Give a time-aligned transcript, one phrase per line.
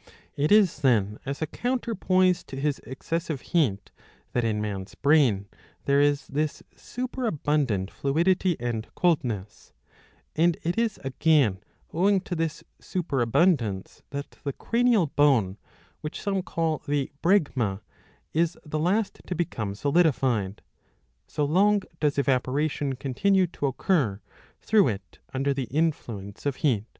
[0.00, 0.02] ^''
[0.34, 3.90] It is then as a counterpoise to his excessive heat
[4.32, 5.46] that in man's brain
[5.84, 9.74] there is this superabundant fluidity and coldness;
[10.34, 11.58] and ,it is again
[11.92, 15.58] owing to this superabundance that the cranial bone
[16.00, 17.80] which some call the Bregma ^^
[18.32, 20.60] is the last to become solidified;^^
[21.30, 24.18] so long does evaporation continue to occur
[24.62, 26.98] through it under the influence of heat.